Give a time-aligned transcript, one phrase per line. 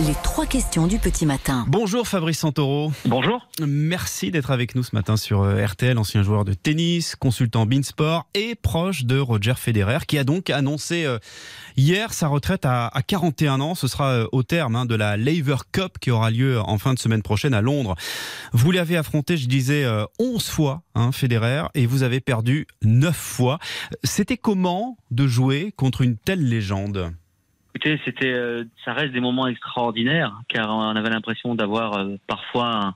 [0.00, 1.64] Les trois questions du petit matin.
[1.66, 2.92] Bonjour Fabrice Santoro.
[3.04, 3.48] Bonjour.
[3.66, 8.28] Merci d'être avec nous ce matin sur euh, RTL, ancien joueur de tennis, consultant Beansport
[8.32, 11.18] et proche de Roger Federer, qui a donc annoncé euh,
[11.76, 13.74] hier sa retraite à, 41 ans.
[13.74, 16.94] Ce sera euh, au terme hein, de la Laver Cup qui aura lieu en fin
[16.94, 17.96] de semaine prochaine à Londres.
[18.52, 19.84] Vous l'avez affronté, je disais,
[20.20, 23.58] 11 fois, hein, Federer, et vous avez perdu 9 fois.
[24.04, 27.12] C'était comment de jouer contre une telle légende?
[28.04, 32.94] C'était, euh, ça reste des moments extraordinaires, car on avait l'impression d'avoir euh, parfois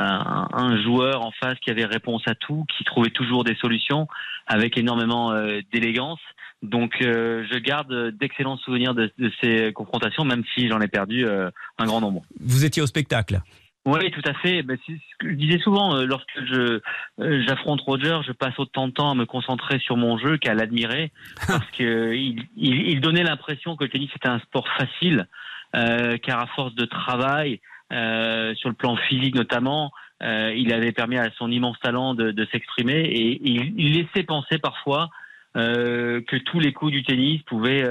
[0.00, 4.06] un, joueur en face qui avait réponse à tout, qui trouvait toujours des solutions,
[4.46, 6.20] avec énormément euh, d'élégance.
[6.62, 12.00] Donc, je garde d'excellents souvenirs de, ces confrontations, même si j'en ai perdu un grand
[12.00, 12.22] nombre.
[12.40, 13.40] Vous étiez au spectacle
[13.88, 14.62] oui, tout à fait.
[14.62, 16.80] Ben, c'est ce que je disais souvent, euh, lorsque je
[17.20, 20.54] euh, j'affronte Roger, je passe autant de temps à me concentrer sur mon jeu qu'à
[20.54, 21.10] l'admirer,
[21.46, 25.26] parce que il, il, donnait l'impression que le tennis était un sport facile,
[25.74, 31.30] euh, car à force de travail, sur le plan physique notamment, il avait permis à
[31.38, 35.08] son immense talent de, de s'exprimer et il, il, laissait penser parfois
[35.54, 37.88] que tous les coups du tennis pouvaient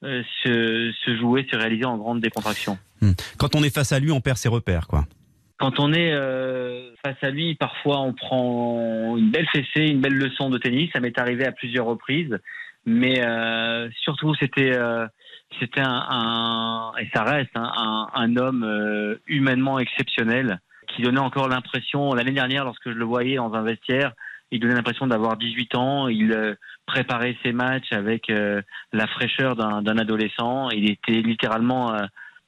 [0.00, 2.78] se, se jouer, se réaliser en grande décontraction.
[3.00, 3.14] Hmm.
[3.36, 5.06] Quand on est face à lui, on perd ses repères, quoi
[5.62, 10.16] quand on est euh, face à lui, parfois on prend une belle fessée, une belle
[10.16, 10.90] leçon de tennis.
[10.92, 12.36] Ça m'est arrivé à plusieurs reprises,
[12.84, 15.06] mais euh, surtout c'était euh,
[15.60, 22.32] c'était un, et ça reste un, un, homme humainement exceptionnel qui donnait encore l'impression l'année
[22.32, 24.14] dernière lorsque je le voyais dans un vestiaire,
[24.50, 26.08] il donnait l'impression d'avoir 18 ans.
[26.08, 28.32] Il préparait ses matchs avec
[28.92, 30.70] la fraîcheur d'un adolescent.
[30.70, 31.94] Il était littéralement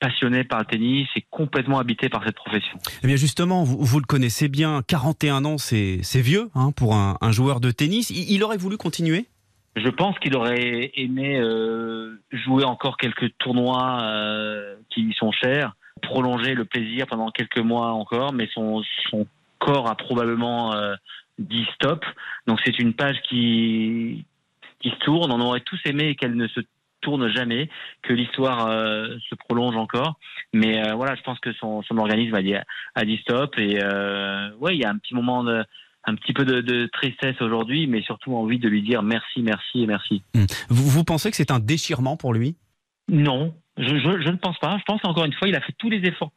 [0.01, 2.79] passionné par le tennis et complètement habité par cette profession.
[3.03, 7.17] Eh bien justement, vous, vous le connaissez bien, 41 ans, c'est vieux hein, pour un,
[7.21, 8.11] un, joueur de tennis.
[8.11, 9.27] Il, aurait voulu continuer?
[9.77, 15.75] Je pense qu'il aurait aimé euh, jouer encore quelques tournois euh, qui lui sont chers,
[16.03, 19.27] prolonger le plaisir pendant quelques mois encore, mais son, son
[19.59, 20.95] corps a probablement euh,
[21.39, 22.05] dit stop.
[22.47, 24.25] Donc c'est une page qui,
[24.81, 25.33] qui se tourne.
[25.33, 26.61] On aurait tous aimé qu'elle ne se
[27.05, 27.69] tourne jamais,
[28.03, 30.19] que l'histoire euh, se prolonge encore.
[30.53, 33.57] Mais euh, voilà, je pense que son, son organisme a dit, a dit stop.
[33.59, 35.63] Et euh, ouais, il y a un petit moment de
[36.07, 39.87] un petit peu de, tristesse aujourd'hui, mais surtout envie de lui dire merci, merci et
[39.87, 40.23] merci.
[40.35, 40.45] Hmm.
[40.69, 42.57] Vous, vous pensez que c'est un déchirement pour lui?
[43.09, 44.77] Non, je, je, je, ne pense pas.
[44.79, 46.33] Je pense encore une fois, il a fait tous les efforts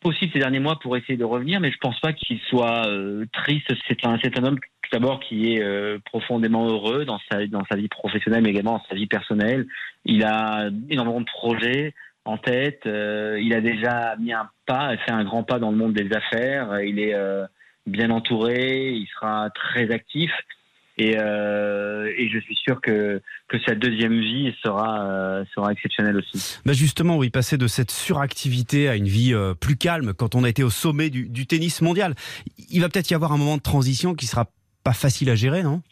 [0.00, 2.86] possibles ces derniers mois pour essayer de revenir, mais je pense pas qu'il soit
[3.32, 3.72] triste.
[3.88, 4.58] C'est un, c'est un homme
[4.92, 8.84] d'abord qui est euh, profondément heureux dans sa, dans sa vie professionnelle, mais également dans
[8.88, 9.66] sa vie personnelle.
[10.04, 11.94] Il a énormément de projets
[12.24, 12.82] en tête.
[12.86, 16.14] Euh, il a déjà mis un pas, fait un grand pas dans le monde des
[16.14, 16.80] affaires.
[16.80, 17.46] Il est euh,
[17.86, 20.30] bien entouré, il sera très actif.
[20.98, 26.58] Et, et, je suis sûr que, que sa deuxième vie sera, sera exceptionnelle aussi.
[26.66, 30.48] Bah justement, oui, passer de cette suractivité à une vie plus calme quand on a
[30.48, 32.14] été au sommet du, du tennis mondial.
[32.70, 34.46] Il va peut-être y avoir un moment de transition qui sera
[34.82, 35.82] pas facile à gérer, non?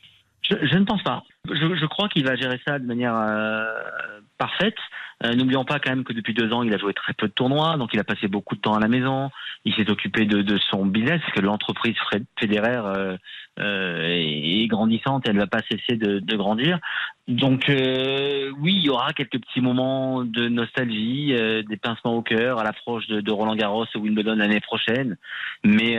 [0.49, 1.25] Je, ne pense pas.
[1.49, 4.77] Je, crois qu'il va gérer ça de manière euh, parfaite.
[5.25, 7.33] Euh, n'oublions pas quand même que depuis deux ans, il a joué très peu de
[7.33, 9.31] tournois, donc il a passé beaucoup de temps à la maison.
[9.65, 11.97] Il s'est occupé de, son business, que l'entreprise
[12.39, 13.17] fédéraire euh,
[13.59, 16.79] est grandissante elle ne va pas cesser de, grandir.
[17.29, 21.35] Donc oui, il y aura quelques petits moments de nostalgie,
[21.67, 25.17] des pincements au cœur à l'approche de, de Roland Garros ou Wimbledon l'année prochaine,
[25.65, 25.97] mais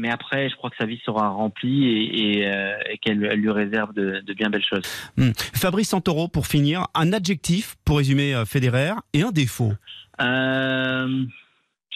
[0.00, 2.72] mais après, je crois que sa vie sera remplie et, euh,
[3.02, 4.84] qu'elle lui réserve de, bien belles choses.
[5.16, 5.32] Hmm.
[5.54, 9.72] Fabrice Santoro, pour finir, un adjectif pour résumer euh, Federer et un défaut
[10.20, 11.24] euh,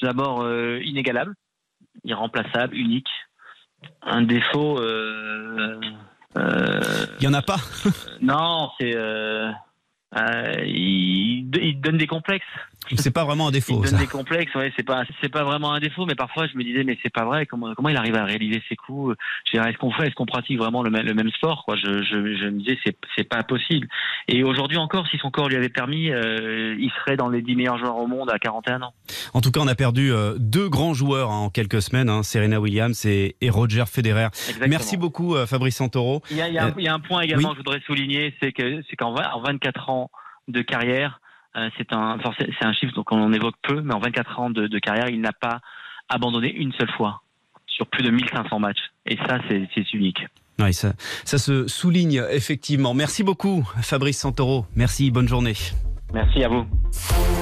[0.03, 0.47] D'abord,
[0.83, 1.35] inégalable,
[2.05, 3.09] irremplaçable, unique.
[4.03, 4.79] Un défaut.
[6.37, 6.41] Il
[7.21, 7.57] n'y en a pas
[8.21, 8.95] Non, c'est.
[10.67, 12.45] il, il donne des complexes.
[12.97, 13.83] C'est pas vraiment un défaut.
[13.85, 16.57] Il donne des complexes, ouais, c'est pas, c'est pas vraiment un défaut, mais parfois je
[16.57, 17.47] me disais, mais c'est pas vrai.
[17.47, 19.17] Comment, comment il arrive à réaliser ses coups?
[19.53, 22.47] Est-ce qu'on fait, est-ce qu'on pratique vraiment le, le même sport Quoi, je, je, je
[22.47, 23.89] me disais, c'est, c'est pas possible.
[24.29, 27.57] Et aujourd'hui encore, si son corps lui avait permis, euh, il serait dans les 10
[27.57, 28.95] meilleurs joueurs au monde à 41 ans.
[29.33, 32.23] En tout cas, on a perdu euh, deux grands joueurs hein, en quelques semaines, hein,
[32.23, 34.29] Serena Williams et, et Roger Federer.
[34.69, 36.23] Merci beaucoup, euh, Fabrice Santoro.
[36.31, 37.81] Il y a, il y a, il y a un point également que je voudrais
[37.87, 40.11] souligner, c'est que c'est qu'en 24 ans
[40.49, 41.24] de carrière, euh,
[41.79, 45.09] c'est un, c'est un chiffre qu'on on évoque peu, mais en 24 ans de, carrière,
[45.09, 45.61] il n'a pas
[46.09, 47.23] abandonné une seule fois
[47.67, 48.93] sur plus de 1500 matchs.
[49.07, 50.27] Et ça, c'est unique.
[50.61, 50.93] Oui, ça,
[51.25, 52.95] ça se souligne effectivement.
[52.95, 54.67] Merci beaucoup, Fabrice Santoro.
[54.77, 55.55] Merci, bonne journée.
[56.13, 56.65] Merci à vous.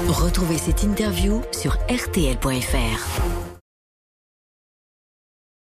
[0.08, 3.41] Retrouvez cette interview sur rtl.fr.